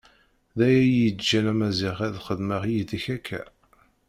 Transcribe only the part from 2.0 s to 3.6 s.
ad xedmeɣ yid-k akka.